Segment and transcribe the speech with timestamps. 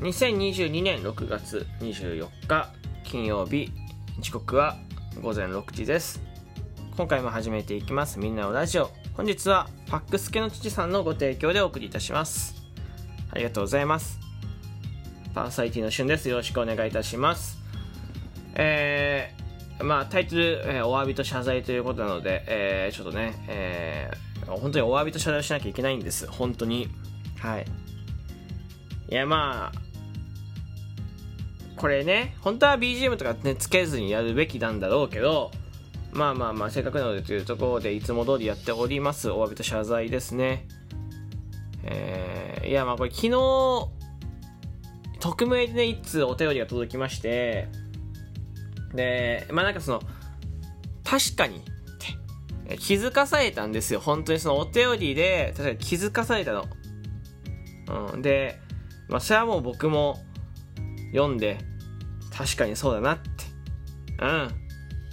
[0.00, 2.72] 2022年6月24日
[3.04, 3.70] 金曜日
[4.18, 4.78] 時刻は
[5.20, 6.22] 午前6時です。
[6.96, 8.18] 今回も始めていきます。
[8.18, 12.54] みんなのラジオ本日はパックスケの父さんのご提供でお送りいたします。
[13.30, 14.18] ありがとうございます。
[15.34, 16.30] パーサイティの旬です。
[16.30, 17.58] よろしくお願いいたします。
[18.54, 26.26] えー、まあタイトル、えー、お詫びと謝罪ということなので、えー、ちょっとね、えー、本当にお詫びと謝罪をしなきゃいけないんです。
[26.26, 26.88] 本当に。
[27.38, 27.66] はい。
[29.10, 29.89] いやまあ
[31.80, 35.50] これね本当は BGM とかねつけずにやるべきなんだろうけど
[36.12, 40.68] まあまあまあせっかくなのでというところでいつも通りやっておりますお詫びと謝罪ですね。
[41.82, 43.88] えー、いやまあこれ昨日
[45.20, 47.68] 匿名でね一通お便りが届きまして
[48.92, 50.02] でまあなんかその
[51.02, 51.60] 確かにっ
[52.68, 54.00] て気づかされたんですよ。
[54.00, 56.66] 本当にそのお便りで確かに気づかされたの。
[58.12, 58.60] うんで
[59.08, 60.18] まあそれはもう僕も
[61.12, 61.69] 読んで
[62.30, 63.28] 確かにそうだなって。
[64.20, 64.50] うん。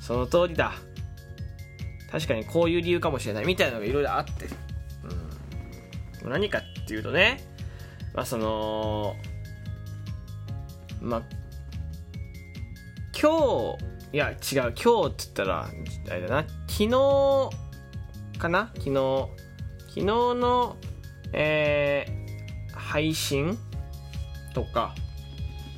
[0.00, 0.74] その通りだ。
[2.10, 3.46] 確かにこういう理由かもしれない。
[3.46, 4.46] みたいなのがいろいろあって、
[6.24, 7.40] うん、何かっていうとね。
[8.14, 9.16] まあその
[11.00, 11.22] まあ
[13.18, 14.36] 今日いや違う。
[14.44, 15.70] 今日って言ったら
[16.10, 16.44] あれだな。
[16.68, 17.50] 昨日
[18.38, 18.70] かな？
[18.74, 19.28] 昨日。
[19.88, 20.76] 昨日の
[21.32, 23.58] えー、配信
[24.54, 24.94] とか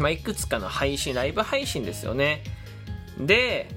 [0.00, 2.42] まあ、いくつかの配信、ライブ配信ですよね。
[3.18, 3.68] で、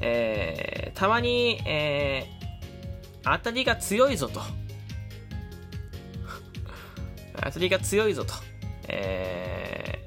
[0.00, 4.40] えー、たまに、えー、当たりが強いぞと。
[7.44, 8.34] 当たりが強いぞと。
[8.88, 10.04] え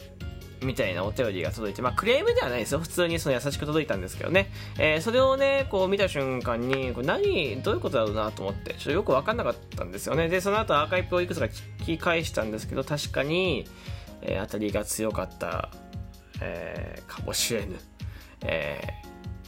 [0.61, 2.79] ー、みたいなお便りが届いて、まあ、クレームではないですよ。
[2.79, 4.51] 普通にその優しく届いたんですけどね。
[4.77, 10.29] えー、それをね、こう見た瞬間に、これ何、どういうことだろうなと思って、ちょっとよくわかんなかったんですよね。
[10.29, 13.65] で、その後アーカイブをいくつか聞き返したんですけど、確かに、
[14.21, 15.69] えー、当たりが強かった、
[16.41, 17.75] えー、かもしれぬ、
[18.41, 18.81] え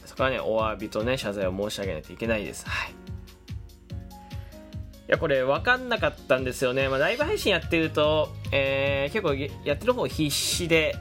[0.04, 2.68] ー、そこはねお詫びとね謝罪を申し上げないといけないです。
[2.68, 2.92] はい。
[2.92, 2.94] い
[5.12, 9.34] やこれ分かんなかったんですよね、まあ、ライブ配信やってると、えー、結構
[9.66, 10.96] やってる方必死で、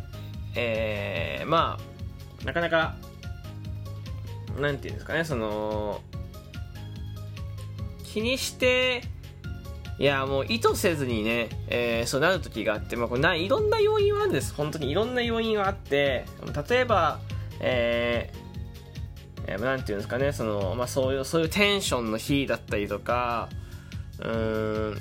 [0.54, 1.76] えー、ま
[2.40, 2.94] あなかなか
[4.60, 6.00] なんていうんですかねその
[8.04, 9.02] 気にして
[9.98, 14.52] いやもう意図せずにね、えー、そうなる時があって、まあ、これないろんな要因はあるんです。
[14.54, 16.26] 本当にいろんな要因はあって
[16.68, 17.20] 例えば、
[17.60, 23.48] えー、えー、なんていうんですかねその、まあ、そういうそういうテンションの日だったりとか
[24.22, 24.98] うん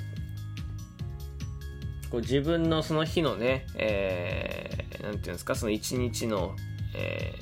[2.10, 6.56] こう自分のその日のね、えー、なんていうんですかその一日の、
[6.94, 7.34] え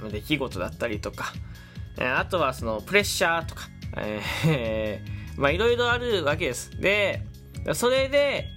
[0.00, 1.32] ー、出来事だったりとか、
[1.98, 3.62] えー、あとはそのプレッシャーとか、
[3.96, 6.70] えーまあいろいろあるわけです。
[6.80, 7.22] で、
[7.74, 8.48] それで、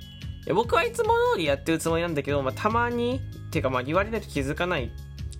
[0.54, 4.92] 僕はいつも通りやってるつもりなんだけど、まあ、たまに、っていうかまあ言われないと気づかない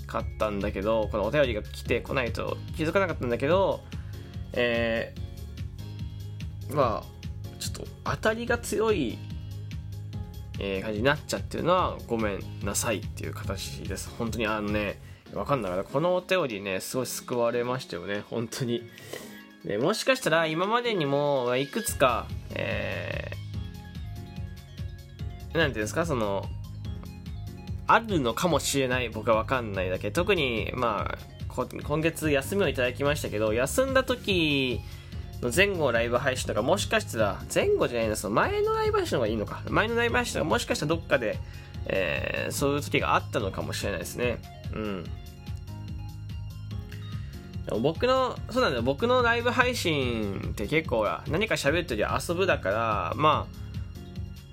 [0.08, 3.84] かったんだけど、このお便りが来てこないと気づかなかったんだけど、
[4.54, 9.18] えー、まあ、ちょっと当たりが強い、
[10.60, 14.10] えー、感じになっちゃってるのはごめんなさいっていう形です。
[14.18, 15.00] 本当にあのね、
[15.34, 15.90] わかんなかった。
[15.92, 18.90] このお便りね、すごい救われましたよね、本当に。
[19.66, 26.46] でもしかしたら今までにもいくつか、えー、なんていうんですかその
[27.88, 30.12] あるのかもしれない僕は分かんないだけ。
[30.12, 31.18] 特にまあ
[31.84, 34.82] 今月休みをいただきましたけど休んだ時
[35.42, 39.64] の前後ライブ配信とかもしかしたら前後じゃないのその前のライブ配信の方がいいのか。
[39.70, 41.40] 前のライブ配信とかもしかしたらどっかで、
[41.88, 44.38] えー、そういう時があったのかもしれないですね。
[44.74, 45.04] うん。
[47.82, 48.84] 僕の、そうなんだよ。
[48.84, 53.66] 僕のライブ配信って結構何か喋ってるより遊ぶだから、まあ、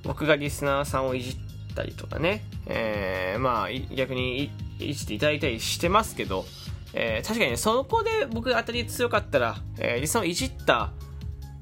[0.02, 6.46] 僕がリスナーさんをいじったりとかね、えー、まあ、逆にいじっていただいたりしてますけど、
[6.94, 10.92] えー、確かに、ね、そこで僕が当たり強かったら、えー、リスナーをいじった、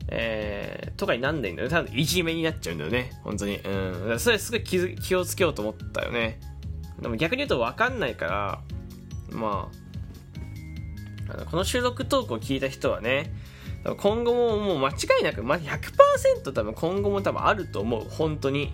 [0.08, 1.74] えー、とかになんないんだよね。
[1.74, 3.12] 多分いじめになっちゃうんだよね。
[3.22, 3.58] 本当に。
[3.58, 4.20] うん。
[4.20, 6.40] それすごい気気をつけようと思ったよね。
[7.00, 8.60] でも逆に言うと分かんないから、
[9.30, 9.89] まあ、
[11.50, 13.32] この収録トークを聞いた人はね、
[13.98, 18.06] 今後ももう間違いなく、まあ、100%多分今後も多分あると思う。
[18.08, 18.72] 本当に。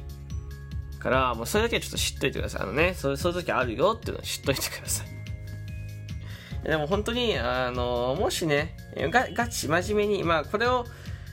[0.98, 2.62] から、もうそれだけはちょっと知っといてください。
[2.62, 6.68] あのね、そうそういう時あるよっていうのを知っといてください。
[6.68, 10.84] でも本当に、あの、もしね、がガチ真面目に、まあこれを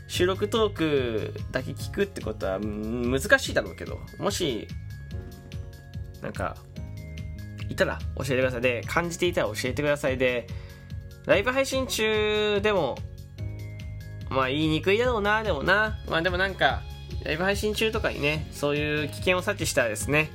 [0.08, 4.68] 収録トークだけ聞くってことは難しいだろうけど、もし、
[6.22, 6.56] なんか、
[7.70, 8.62] いたら教えてください。
[8.62, 10.18] で、感じていたら教えてください。
[10.18, 10.48] で、
[11.26, 12.98] ライブ配信中でも、
[14.30, 16.00] まあ言いにくいだろうな、でもな。
[16.10, 16.82] まあでもなんか、
[17.24, 20.32] ライブ配信中とかにね、そういう危険を察知したらですね、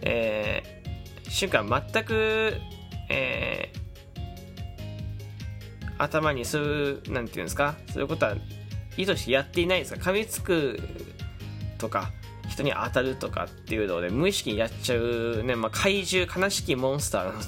[0.00, 2.54] えー、瞬間全く、
[3.08, 3.82] えー、
[5.98, 7.76] 頭にそういうなんていうんですか？
[7.92, 8.34] そういうことは
[8.96, 10.10] 意図してやっていないですか？
[10.10, 10.80] 噛みつく
[11.78, 12.10] とか
[12.48, 17.44] 人に当たるとかっていうので無意識にやっちゃうね、まあ、怪獣悲しきモンスターなので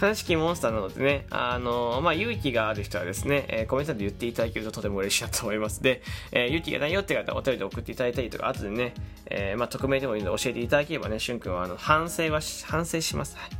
[0.00, 8.94] 悲しきモンスターなのでね、あのまあ、勇気がある人はですね、えー、コメントで言っていただけるととても嬉しいなと思いますで、えー、勇気がないよって方はお便りで送っていただいたりとか、後でね、
[9.26, 13.36] えー、まあ、匿名でもいいので教えていただければね、しゅんくんはあの反省は反省します。
[13.36, 13.50] はい。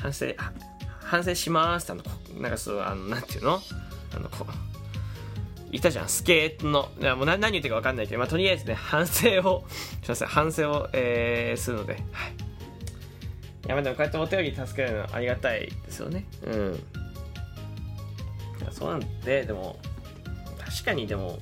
[0.00, 0.26] 反省、
[1.00, 2.02] 反省しますあの、
[2.38, 3.60] なんかそう、あの、なんていうの？
[4.14, 4.52] あの、こう、
[5.74, 9.64] いたじゃん、スケートの、いやもう何言ってるか分かんないけど、まあ、とりあえずね、反省を、
[10.02, 12.02] すいません、反省を、えー、するので、はい。
[13.66, 16.24] いや、まあでもこうやってお便り助けるのはありがたいですよね。
[16.44, 16.80] うん。
[18.70, 19.78] そうなんで、でも、
[20.58, 21.38] 確かにでも、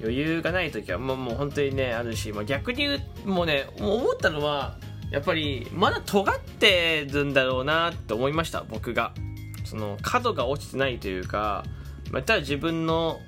[0.00, 4.78] 余裕がない時はもうもう本当にねあるし、まあ、逆に言うもうね思ったのは
[5.10, 9.12] やっぱりまだ尖ってるんだろうなって思いました僕が
[9.64, 11.64] その角が落ちてないというか
[12.10, 13.20] まあ、ただ自分の、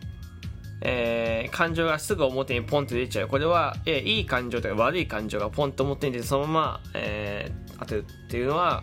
[0.82, 3.28] えー、感情がすぐ表にポンと出ちゃう。
[3.28, 8.82] これは、えー、いい感情とか悪い感情がポンと表に出てそのまま、えー、当てるっていうのは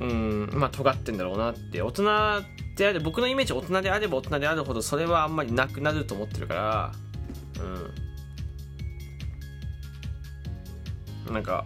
[0.00, 1.82] うんまあ尖ってんだろうなって。
[1.82, 2.04] 大人
[2.76, 6.92] である僕のイメージ大人であれば大人であるほどそれはあんまりなくなると思ってるから
[11.26, 11.32] うん。
[11.34, 11.64] なんか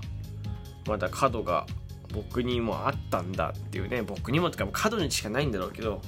[0.87, 1.67] まだ角が
[2.14, 4.02] 僕にもあったんだっていうね。
[4.02, 6.00] 僕にもとか角にしかないんだろうけど。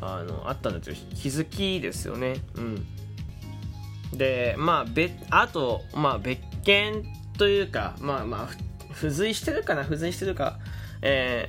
[0.00, 2.36] あのあったんだという気づきですよね。
[2.56, 2.86] うん、
[4.16, 7.04] でまあ別あと、まあ、別件
[7.38, 10.58] というかまあまあ付随してるかな付随してるか、
[11.02, 11.48] え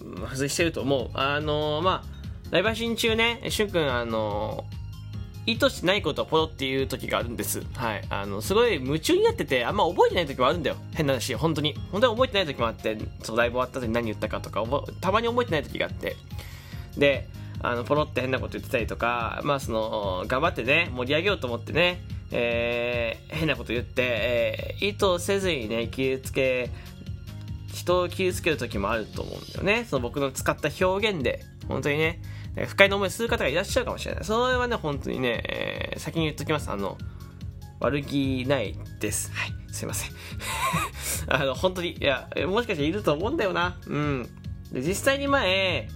[0.00, 1.10] ー、付随してると思う。
[1.14, 2.14] あのまあ
[2.50, 4.64] ライブ配信中ね、しゅんくん、あの
[5.46, 7.62] 意図してないことをポロっていう時があるんです。
[7.74, 8.04] はい。
[8.08, 10.76] あの、すごい夢中になってて、あんま覚えてない時もあるんだよ。
[10.94, 11.74] 変な話、本当に。
[11.90, 14.62] 本当に覚えてない時もあって、そのライブ終わった後に何言ったかとか、
[15.00, 16.16] たまに覚えてない時があって。
[16.96, 17.28] で、
[17.60, 22.00] あの、ポロって変なこと言ってたりとか、まあその、頑張ってね、盛り上げようと思ってね、
[22.30, 26.70] えー、変なこと言って、えー、意図せずにね、傷つけ、
[27.72, 29.86] 人を傷つける時もあると思うんだよね。
[29.88, 32.20] その僕の使った表現で、本当にね、
[32.66, 34.24] 不快な思いする方がいらっしゃるかもしれない。
[34.24, 36.70] それはね、本当にね、えー、先に言っときます。
[36.70, 36.98] あの、
[37.80, 39.32] 悪気ないです。
[39.32, 39.52] はい。
[39.72, 40.12] すいません。
[41.28, 43.76] あの、本当に、いや、もしかしていると思うんだよな。
[43.86, 44.28] うん。
[44.72, 45.88] で、実際に前、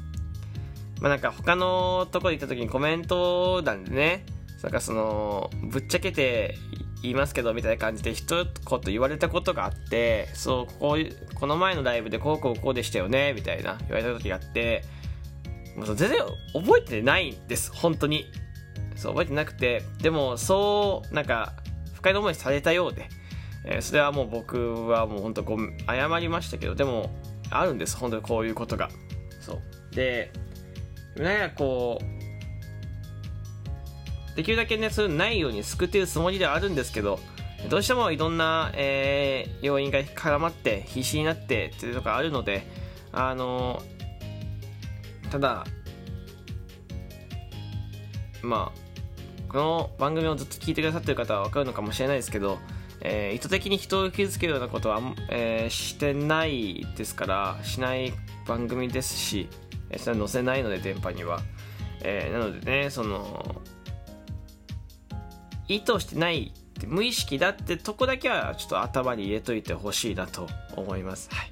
[1.00, 4.26] まあなんか他のとこ行った時にコメント欄でね、
[4.62, 6.56] なんかその、ぶっちゃけて
[7.02, 14.84] 言いますけどみたいな感じで一言言われたことがあって、そう、こういう、この前のライブでこうこうこうでしたよね、みたいな言われた時があって、
[15.76, 16.18] もう全然
[16.54, 18.26] 覚えてないんです、本当に。
[18.96, 21.52] そう、覚えてなくて、でもそう、なんか、
[21.94, 23.08] 不快な思いされたようで、
[23.64, 25.56] えー、それはもう僕はもう本当ご
[25.86, 27.10] 謝りましたけど、でも、
[27.50, 28.88] あるんです、本当にこういうことが。
[29.40, 29.60] そ
[29.92, 29.94] う。
[29.94, 30.32] で、
[31.16, 32.04] なんかこう
[34.36, 37.18] できるだけねそういうのないように救っているつもりではあるんですけど
[37.68, 42.64] どうしてもいろんな、えー、要因が絡まって必死になってっていうとこあるので
[43.10, 43.82] あの
[45.30, 45.66] ただ
[48.42, 48.88] まあ
[49.48, 52.58] この番組をずっと聞いてくださってる方は分かるのかもしれないですけど、
[53.00, 55.00] えー、意図的に人を傷つけるようなことは、
[55.30, 58.12] えー、してないですからしない
[58.46, 59.48] 番組ですし
[59.96, 61.40] それ載せないので電波には、
[62.02, 63.62] えー、なのでねその
[65.68, 66.52] 意図してない
[66.86, 71.50] 無意識だってとこだけはちょっと頭に入れといてほしいなと思います、はい。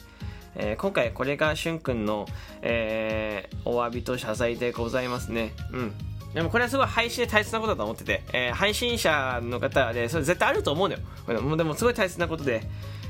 [0.55, 2.27] えー、今回これがしゅんくんの、
[2.63, 5.53] えー、お詫びと謝罪でございますね。
[5.73, 5.93] うん。
[6.33, 11.57] でもこれはすごい配信で大切なことだと思ってて、えー、配信者の方でそれ絶対あると思うのよ。
[11.57, 12.63] でもすごい大切なことで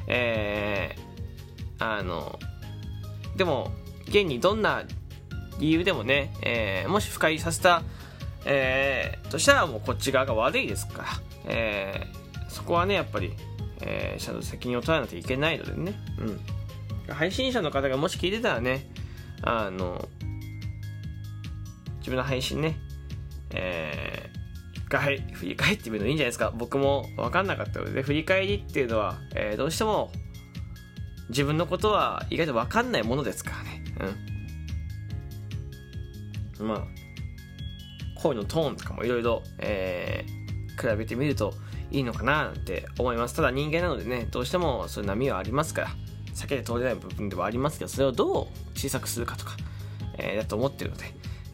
[0.08, 2.38] えー、あの
[3.36, 3.72] でも
[4.06, 4.84] 現にどんな
[5.58, 7.82] 理由でもね、えー、もし不快させた、
[8.44, 11.08] えー、としたらもうこっち側が悪いですから、
[11.46, 13.32] えー、そこはねやっぱり、
[13.80, 15.94] えー、ちゃんと責任を取らないといけないのでね、
[17.08, 18.86] うん、配信者の方がもし聞いてたらね
[19.42, 20.08] あの
[21.98, 22.78] 自分の配信ね、
[23.50, 26.52] えー、一回振り返ってみるのいいんじゃないですか。
[26.56, 30.12] 僕も分かんなかったので振り返りっていうのは、えー、どうしても
[31.28, 33.84] 自分のことは意外と分かんないものですからね。
[34.00, 34.25] うん。
[36.60, 40.24] まあ、声のトーンとかもいろいろ、え、
[40.80, 41.54] 比べてみると
[41.90, 43.34] いいのかななんて思います。
[43.34, 45.88] ただ人間なのでね、どうしてもそういう波はありますから、
[46.34, 48.46] 避けて通れない部分ではありますけど、それをどう
[48.78, 49.56] 小さくするかとか、
[50.18, 51.04] えー、だと思ってるので、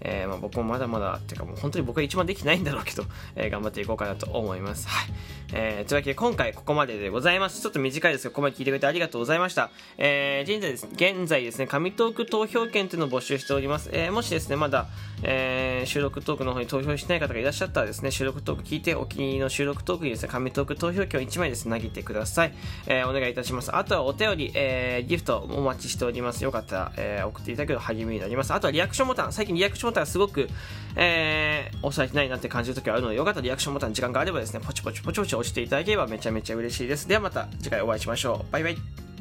[0.01, 3.05] えー、まあ、僕もまだまだっていうかもう本当に僕は一番できないんだろうけど、
[3.37, 4.89] えー、頑張っていこうかなと思います。
[4.89, 5.09] はい。
[5.53, 7.61] えー、というわけで今回ここまででございます。
[7.61, 9.71] ちょっと短いですが、ここまで聞いてくれてありがとうございました。
[9.99, 13.91] えー、現在です現在ですね、紙トーク投票券というのを募集しております。
[13.93, 14.89] えー、もしですね、まだ、
[15.23, 22.55] えー、収録トークの方に投票してない方がいらっしゃったらですね、収録トーク聞いて、お気に入りの収録トークにですね、紙トーク投票券を1枚ですね、投げてください。
[22.87, 23.75] えー、お願いいたします。
[23.75, 26.45] あとはお便り、えー、ギフトお待ちしております。
[26.45, 28.53] よかったら、えー、送っていただけると励みになります。
[28.53, 30.49] あとはリアクションボタン、最近リアクションボタンがすごく、
[30.97, 37.07] えー、押されてないなって感じる時があるので、よかったらリアクションボタン時間があればですね、ポチポチポチポチ押していただければめちゃめちゃ嬉しいです。
[37.07, 38.53] ではまた次回お会いしましょう。
[38.53, 39.12] バイバイ。